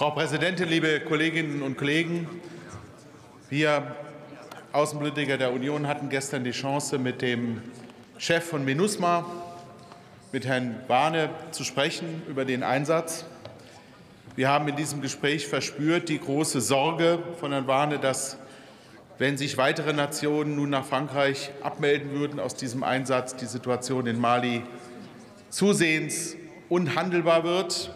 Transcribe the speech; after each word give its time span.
Frau 0.00 0.12
Präsidentin, 0.12 0.66
liebe 0.66 0.98
Kolleginnen 1.00 1.60
und 1.60 1.76
Kollegen! 1.76 2.26
Wir 3.50 3.96
Außenpolitiker 4.72 5.36
der 5.36 5.52
Union 5.52 5.86
hatten 5.86 6.08
gestern 6.08 6.42
die 6.42 6.52
Chance, 6.52 6.98
mit 6.98 7.20
dem 7.20 7.60
Chef 8.16 8.42
von 8.42 8.64
MINUSMA, 8.64 9.26
mit 10.32 10.46
Herrn 10.46 10.76
Warne, 10.88 11.28
zu 11.50 11.64
sprechen 11.64 12.22
über 12.30 12.46
den 12.46 12.62
Einsatz. 12.62 13.26
Wir 14.36 14.48
haben 14.48 14.66
in 14.68 14.76
diesem 14.76 15.02
Gespräch 15.02 15.46
verspürt 15.46 16.08
die 16.08 16.18
große 16.18 16.62
Sorge 16.62 17.18
von 17.38 17.52
Herrn 17.52 17.66
Warne, 17.66 17.98
dass, 17.98 18.38
wenn 19.18 19.36
sich 19.36 19.58
weitere 19.58 19.92
Nationen 19.92 20.56
nun 20.56 20.70
nach 20.70 20.86
Frankreich 20.86 21.50
abmelden 21.62 22.12
würden 22.12 22.40
aus 22.40 22.54
diesem 22.54 22.84
Einsatz, 22.84 23.36
die 23.36 23.44
Situation 23.44 24.06
in 24.06 24.18
Mali 24.18 24.62
zusehends 25.50 26.36
unhandelbar 26.70 27.44
wird 27.44 27.94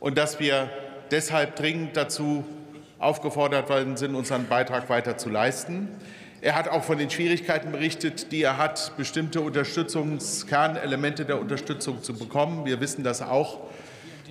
und 0.00 0.18
dass 0.18 0.40
wir 0.40 0.68
deshalb 1.12 1.56
dringend 1.56 1.96
dazu 1.96 2.44
aufgefordert 2.98 3.68
worden 3.68 3.96
sind, 3.96 4.14
unseren 4.14 4.48
Beitrag 4.48 4.88
weiter 4.88 5.18
zu 5.18 5.28
leisten. 5.28 5.88
Er 6.40 6.56
hat 6.56 6.68
auch 6.68 6.82
von 6.82 6.98
den 6.98 7.10
Schwierigkeiten 7.10 7.70
berichtet, 7.70 8.32
die 8.32 8.42
er 8.42 8.56
hat, 8.56 8.96
bestimmte 8.96 9.40
Unterstützungskernelemente 9.42 11.24
der 11.24 11.38
Unterstützung 11.38 12.02
zu 12.02 12.14
bekommen. 12.14 12.64
Wir 12.64 12.80
wissen 12.80 13.04
das 13.04 13.22
auch 13.22 13.60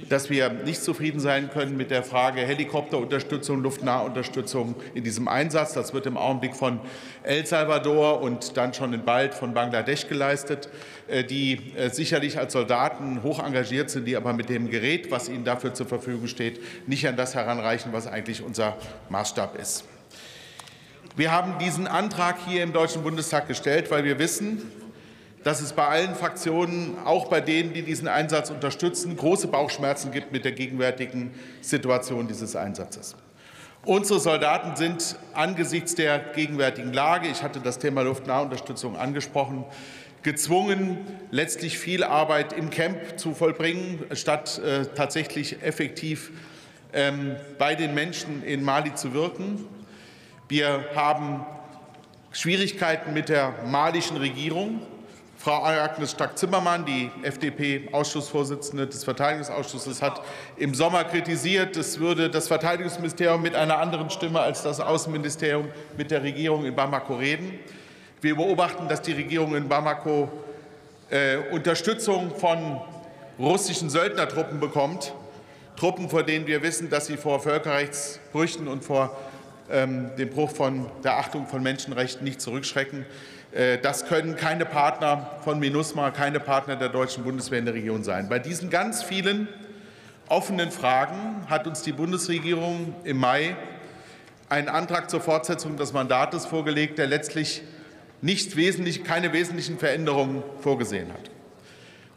dass 0.10 0.30
wir 0.30 0.50
nicht 0.50 0.84
zufrieden 0.84 1.20
sein 1.20 1.50
können 1.50 1.78
mit 1.78 1.92
der 1.92 2.04
Frage 2.04 2.42
Helikopterunterstützung, 2.42 3.62
Luftnahunterstützung 3.62 4.76
in 4.94 5.04
diesem 5.04 5.28
Einsatz. 5.28 5.74
Das 5.74 5.94
wird 5.94 6.06
im 6.06 6.18
Augenblick 6.18 6.56
von 6.56 6.80
El 7.24 7.46
Salvador 7.46 8.22
und 8.22 8.58
dann 8.58 8.74
schon 8.74 8.94
in 8.94 9.04
bald 9.06 9.34
von 9.34 9.54
Bangladesch 9.54 10.08
geleistet, 10.08 10.70
äh, 11.08 11.24
die 11.24 11.74
äh, 11.76 11.90
sicherlich 11.90 12.38
als 12.38 12.54
Soldaten 12.54 13.24
hoch 13.24 13.44
engagiert 13.44 13.90
sind, 13.90 14.06
die 14.06 14.16
aber 14.16 14.34
mit 14.34 14.50
dem 14.50 14.70
Gerät, 14.70 15.12
was 15.12 15.30
ihnen 15.30 15.46
dafür 15.46 15.74
zur 15.74 15.86
Verfügung 15.86 16.28
steht, 16.28 16.60
nicht 16.88 17.08
an 17.08 17.16
das 17.16 17.36
heranreichen, 17.36 17.94
was 17.94 18.08
eigentlich 18.08 18.44
unser 18.44 18.78
Maßstab 19.10 19.60
ist. 19.60 19.86
Wir 21.16 21.32
haben 21.32 21.60
diesen 21.60 21.88
Antrag 21.88 22.38
hier 22.48 22.64
im 22.64 22.72
Deutschen 22.72 23.04
Bundestag 23.04 23.48
gestellt, 23.48 23.92
weil 23.92 24.06
wir 24.06 24.18
wissen, 24.18 24.72
dass 25.44 25.62
es 25.62 25.74
bei 25.74 25.88
allen 25.88 26.16
Fraktionen, 26.16 26.98
auch 27.04 27.28
bei 27.28 27.42
denen, 27.42 27.74
die 27.74 27.82
diesen 27.82 28.08
Einsatz 28.08 28.50
unterstützen, 28.50 29.16
große 29.18 29.48
Bauchschmerzen 29.48 30.12
gibt 30.12 30.32
mit 30.32 30.46
der 30.46 30.52
gegenwärtigen 30.52 31.34
Situation 31.62 32.28
dieses 32.28 32.56
Einsatzes. 32.56 33.16
Unsere 33.84 34.20
Soldaten 34.20 34.76
sind 34.76 35.16
angesichts 35.34 35.96
der 35.96 36.20
gegenwärtigen 36.20 36.94
Lage, 36.94 37.28
ich 37.28 37.42
hatte 37.42 37.60
das 37.60 37.80
Thema 37.80 38.04
Luftnahunterstützung 38.04 38.96
angesprochen, 38.96 39.66
gezwungen, 40.22 41.00
letztlich 41.32 41.80
viel 41.80 42.04
Arbeit 42.04 42.54
im 42.54 42.70
Camp 42.70 43.18
zu 43.18 43.34
vollbringen, 43.34 44.06
statt 44.14 44.60
äh, 44.60 44.86
tatsächlich 44.96 45.64
effektiv 45.64 46.32
ähm, 46.94 47.36
bei 47.58 47.74
den 47.74 47.96
Menschen 47.96 48.44
in 48.44 48.64
Mali 48.64 48.94
zu 48.94 49.14
wirken. 49.14 49.66
Wir 50.48 50.86
haben 50.96 51.44
Schwierigkeiten 52.32 53.14
mit 53.14 53.30
der 53.30 53.54
malischen 53.66 54.18
Regierung. 54.18 54.82
Frau 55.44 55.64
Agnes 55.64 56.12
Strack-Zimmermann, 56.12 56.86
die 56.86 57.10
FDP-Ausschussvorsitzende 57.24 58.86
des 58.86 59.04
Verteidigungsausschusses, 59.04 60.00
hat 60.00 60.22
im 60.56 60.76
Sommer 60.76 61.04
kritisiert, 61.04 61.76
es 61.78 62.00
würde 62.00 62.30
das 62.30 62.48
Verteidigungsministerium 62.48 63.42
mit 63.42 63.56
einer 63.56 63.80
anderen 63.80 64.12
Stimme 64.12 64.40
als 64.40 64.62
das 64.62 64.80
Außenministerium 64.80 65.70
mit 65.98 66.12
der 66.12 66.22
Regierung 66.22 66.66
in 66.66 66.76
Bamako 66.76 67.16
reden. 67.16 67.58
Wir 68.22 68.36
beobachten, 68.36 68.88
dass 68.88 69.02
die 69.02 69.14
Regierung 69.14 69.56
in 69.56 69.68
Bamako 69.68 70.32
äh, 71.10 71.38
Unterstützung 71.50 72.36
von 72.36 72.80
russischen 73.40 73.90
Söldnertruppen 73.90 74.60
bekommt, 74.60 75.12
Truppen, 75.76 76.08
vor 76.08 76.22
denen 76.22 76.46
wir 76.46 76.62
wissen, 76.62 76.92
dass 76.92 77.08
sie 77.08 77.18
vor 77.18 77.40
Völkerrechtsbrüchen 77.40 78.68
und 78.68 78.84
vor 78.84 79.18
ähm, 79.72 80.12
dem 80.18 80.30
Bruch 80.30 80.52
von 80.52 80.86
der 81.04 81.18
Achtung 81.18 81.48
von 81.48 81.64
Menschenrechten 81.64 82.24
nicht 82.24 82.42
zurückschrecken. 82.42 83.06
Äh, 83.52 83.78
das 83.80 84.06
können 84.06 84.36
keine 84.36 84.66
Partner 84.66 85.32
von 85.44 85.60
MINUSMA, 85.60 86.12
keine 86.12 86.40
Partner 86.40 86.76
der 86.76 86.90
deutschen 86.90 87.24
Bundeswehr 87.24 87.60
in 87.60 87.66
der 87.66 87.74
Region 87.74 88.04
sein. 88.04 88.30
Bei 88.30 88.40
diesen 88.40 88.70
ganz 88.70 89.04
vielen 89.04 89.48
offenen 90.28 90.72
Fragen 90.72 91.46
hat 91.50 91.68
uns 91.68 91.82
die 91.82 91.92
Bundesregierung 91.92 92.96
im 93.04 93.18
Mai 93.18 93.56
einen 94.50 94.70
Antrag 94.70 95.10
zur 95.10 95.22
Fortsetzung 95.22 95.78
des 95.78 95.94
Mandates 95.94 96.46
vorgelegt, 96.46 96.98
der 96.98 97.08
letztlich 97.08 97.62
nicht 98.22 98.56
wesentlich, 98.56 99.04
keine 99.04 99.34
wesentlichen 99.34 99.80
Veränderungen 99.80 100.44
vorgesehen 100.60 101.12
hat. 101.12 101.32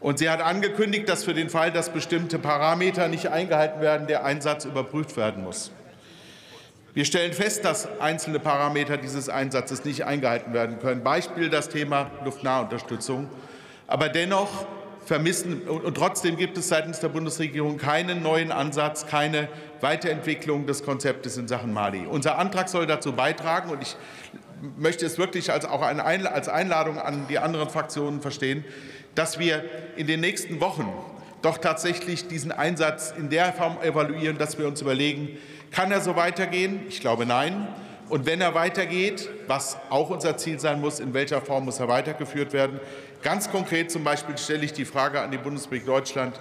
Und 0.00 0.18
sie 0.18 0.28
hat 0.28 0.42
angekündigt, 0.42 1.08
dass 1.08 1.24
für 1.24 1.32
den 1.32 1.48
Fall, 1.48 1.72
dass 1.72 1.88
bestimmte 1.90 2.38
Parameter 2.38 3.08
nicht 3.08 3.28
eingehalten 3.28 3.80
werden, 3.80 4.06
der 4.06 4.24
Einsatz 4.24 4.66
überprüft 4.66 5.16
werden 5.16 5.44
muss. 5.44 5.70
Wir 6.94 7.04
stellen 7.04 7.32
fest, 7.32 7.64
dass 7.64 7.88
einzelne 8.00 8.38
Parameter 8.38 8.96
dieses 8.96 9.28
Einsatzes 9.28 9.84
nicht 9.84 10.04
eingehalten 10.04 10.54
werden 10.54 10.78
können. 10.78 11.02
Beispiel 11.02 11.50
das 11.50 11.68
Thema 11.68 12.08
Luftnahunterstützung. 12.24 13.28
Aber 13.88 14.08
dennoch 14.08 14.64
vermissen 15.04 15.62
und 15.62 15.96
trotzdem 15.96 16.36
gibt 16.36 16.56
es 16.56 16.68
seitens 16.68 17.00
der 17.00 17.08
Bundesregierung 17.08 17.78
keinen 17.78 18.22
neuen 18.22 18.52
Ansatz, 18.52 19.08
keine 19.08 19.48
Weiterentwicklung 19.80 20.66
des 20.66 20.84
Konzeptes 20.84 21.36
in 21.36 21.48
Sachen 21.48 21.72
Mali. 21.72 22.06
Unser 22.06 22.38
Antrag 22.38 22.68
soll 22.68 22.86
dazu 22.86 23.12
beitragen 23.12 23.70
und 23.70 23.82
ich 23.82 23.96
möchte 24.78 25.04
es 25.04 25.18
wirklich 25.18 25.50
als 25.50 25.64
auch 25.64 25.82
als 25.82 26.48
Einladung 26.48 27.00
an 27.00 27.26
die 27.28 27.40
anderen 27.40 27.70
Fraktionen 27.70 28.22
verstehen, 28.22 28.64
dass 29.16 29.40
wir 29.40 29.64
in 29.96 30.06
den 30.06 30.20
nächsten 30.20 30.60
Wochen 30.60 30.88
doch 31.42 31.58
tatsächlich 31.58 32.28
diesen 32.28 32.52
Einsatz 32.52 33.12
in 33.18 33.30
der 33.30 33.52
Form 33.52 33.78
evaluieren, 33.82 34.38
dass 34.38 34.58
wir 34.58 34.66
uns 34.68 34.80
überlegen, 34.80 35.36
kann 35.74 35.90
er 35.90 36.00
so 36.00 36.14
weitergehen? 36.14 36.82
Ich 36.88 37.00
glaube 37.00 37.26
nein. 37.26 37.66
Und 38.08 38.26
wenn 38.26 38.40
er 38.40 38.54
weitergeht, 38.54 39.28
was 39.48 39.76
auch 39.90 40.10
unser 40.10 40.36
Ziel 40.36 40.60
sein 40.60 40.80
muss, 40.80 41.00
in 41.00 41.14
welcher 41.14 41.40
Form 41.40 41.64
muss 41.64 41.80
er 41.80 41.88
weitergeführt 41.88 42.52
werden? 42.52 42.78
Ganz 43.22 43.50
konkret 43.50 43.90
zum 43.90 44.04
Beispiel 44.04 44.38
stelle 44.38 44.64
ich 44.64 44.72
die 44.72 44.84
Frage 44.84 45.20
an 45.20 45.30
die 45.30 45.38
Bundesrepublik 45.38 45.86
Deutschland, 45.86 46.38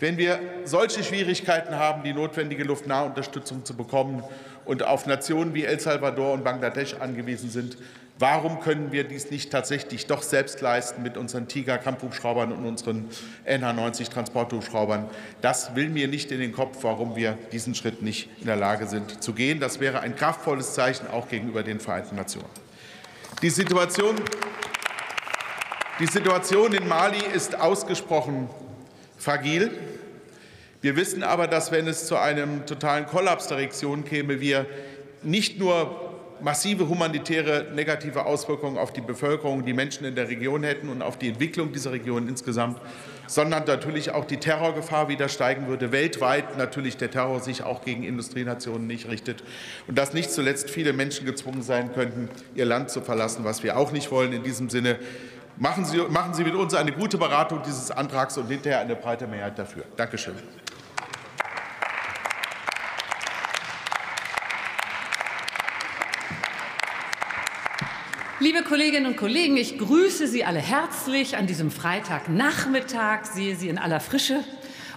wenn 0.00 0.16
wir 0.16 0.40
solche 0.64 1.04
Schwierigkeiten 1.04 1.76
haben, 1.76 2.02
die 2.02 2.12
notwendige 2.12 2.64
Luftnahunterstützung 2.64 3.64
zu 3.64 3.74
bekommen 3.74 4.24
und 4.66 4.82
auf 4.82 5.06
Nationen 5.06 5.54
wie 5.54 5.64
El 5.64 5.80
Salvador 5.80 6.32
und 6.32 6.44
Bangladesch 6.44 6.94
angewiesen 6.94 7.50
sind, 7.50 7.78
warum 8.18 8.60
können 8.60 8.92
wir 8.92 9.04
dies 9.04 9.30
nicht 9.30 9.50
tatsächlich 9.50 10.06
doch 10.06 10.22
selbst 10.22 10.60
leisten 10.60 11.02
mit 11.02 11.16
unseren 11.16 11.48
Tiger-Kampfhubschraubern 11.48 12.52
und 12.52 12.66
unseren 12.66 13.08
NH-90-Transporthubschraubern? 13.44 15.08
Das 15.40 15.74
will 15.76 15.88
mir 15.88 16.08
nicht 16.08 16.32
in 16.32 16.40
den 16.40 16.52
Kopf, 16.52 16.78
warum 16.82 17.14
wir 17.16 17.38
diesen 17.52 17.74
Schritt 17.74 18.02
nicht 18.02 18.28
in 18.40 18.46
der 18.46 18.56
Lage 18.56 18.86
sind 18.86 19.22
zu 19.22 19.32
gehen. 19.32 19.60
Das 19.60 19.80
wäre 19.80 20.00
ein 20.00 20.16
kraftvolles 20.16 20.74
Zeichen 20.74 21.06
auch 21.08 21.28
gegenüber 21.28 21.62
den 21.62 21.78
Vereinten 21.78 22.16
Nationen. 22.16 22.48
Die 23.42 23.50
Situation, 23.50 24.16
die 26.00 26.06
Situation 26.06 26.72
in 26.72 26.88
Mali 26.88 27.22
ist 27.34 27.58
ausgesprochen 27.58 28.48
fragil. 29.18 29.70
Wir 30.86 30.94
wissen 30.94 31.24
aber, 31.24 31.48
dass 31.48 31.72
wenn 31.72 31.88
es 31.88 32.06
zu 32.06 32.14
einem 32.16 32.64
totalen 32.64 33.06
Kollaps 33.06 33.48
der 33.48 33.56
Region 33.56 34.04
käme, 34.04 34.40
wir 34.40 34.66
nicht 35.24 35.58
nur 35.58 36.14
massive 36.40 36.88
humanitäre 36.88 37.72
negative 37.74 38.24
Auswirkungen 38.24 38.78
auf 38.78 38.92
die 38.92 39.00
Bevölkerung, 39.00 39.64
die 39.64 39.72
Menschen 39.72 40.06
in 40.06 40.14
der 40.14 40.28
Region 40.28 40.62
hätten 40.62 40.88
und 40.88 41.02
auf 41.02 41.18
die 41.18 41.30
Entwicklung 41.30 41.72
dieser 41.72 41.90
Region 41.90 42.28
insgesamt, 42.28 42.80
sondern 43.26 43.64
natürlich 43.64 44.12
auch 44.12 44.26
die 44.26 44.36
Terrorgefahr 44.36 45.08
wieder 45.08 45.28
steigen 45.28 45.66
würde, 45.66 45.90
weltweit 45.90 46.56
natürlich 46.56 46.96
der 46.96 47.10
Terror 47.10 47.40
sich 47.40 47.64
auch 47.64 47.82
gegen 47.82 48.04
Industrienationen 48.04 48.86
nicht 48.86 49.08
richtet 49.08 49.42
und 49.88 49.98
dass 49.98 50.14
nicht 50.14 50.30
zuletzt 50.30 50.70
viele 50.70 50.92
Menschen 50.92 51.26
gezwungen 51.26 51.62
sein 51.62 51.94
könnten, 51.94 52.28
ihr 52.54 52.64
Land 52.64 52.90
zu 52.90 53.00
verlassen, 53.00 53.42
was 53.42 53.64
wir 53.64 53.76
auch 53.76 53.90
nicht 53.90 54.12
wollen. 54.12 54.32
In 54.32 54.44
diesem 54.44 54.70
Sinne 54.70 55.00
Machen 55.58 55.86
Sie, 55.86 55.96
machen 55.96 56.34
Sie 56.34 56.44
mit 56.44 56.54
uns 56.54 56.74
eine 56.74 56.92
gute 56.92 57.16
Beratung 57.16 57.62
dieses 57.64 57.90
Antrags 57.90 58.36
und 58.36 58.46
hinterher 58.46 58.80
eine 58.80 58.94
breite 58.94 59.26
Mehrheit 59.26 59.58
dafür. 59.58 59.84
Dankeschön. 59.96 60.34
Liebe 68.38 68.62
Kolleginnen 68.62 69.06
und 69.06 69.16
Kollegen, 69.16 69.56
ich 69.56 69.78
grüße 69.78 70.26
Sie 70.26 70.44
alle 70.44 70.58
herzlich 70.58 71.38
an 71.38 71.46
diesem 71.46 71.70
Freitagnachmittag, 71.70 73.24
sehe 73.24 73.56
Sie 73.56 73.70
in 73.70 73.78
aller 73.78 73.98
Frische. 73.98 74.44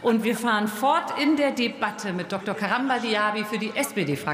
Und 0.01 0.25
wir 0.25 0.35
fahren 0.35 0.67
fort 0.67 1.17
in 1.21 1.37
der 1.37 1.51
Debatte 1.51 2.11
mit 2.11 2.33
Dr. 2.33 2.53
Karamba 2.53 2.99
Diaby 2.99 3.45
für 3.45 3.57
die 3.57 3.71
SPD-Fraktion. 3.73 4.29